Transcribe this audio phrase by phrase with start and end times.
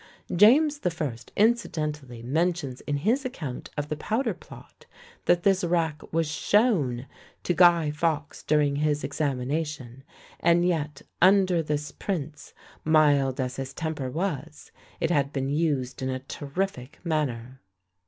[0.35, 4.87] James the First incidentally mentions in his account of the powder plot
[5.25, 7.05] that this rack was shown
[7.43, 10.03] to Guy Fawkes during his examination;
[10.39, 16.09] and yet under this prince, mild as his temper was, it had been used in
[16.09, 17.61] a terrific manner.